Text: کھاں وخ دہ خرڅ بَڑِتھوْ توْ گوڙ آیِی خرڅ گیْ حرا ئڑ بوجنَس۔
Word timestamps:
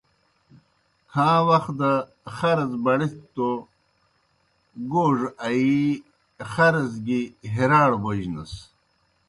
کھاں 1.11 1.37
وخ 1.47 1.65
دہ 1.79 1.91
خرڅ 2.35 2.71
بَڑِتھوْ 2.83 3.21
توْ 3.35 3.49
گوڙ 4.91 5.15
آیِی 5.45 5.81
خرڅ 6.51 6.91
گیْ 7.05 7.21
حرا 7.53 7.81
ئڑ 7.85 7.91
بوجنَس۔ 8.03 8.53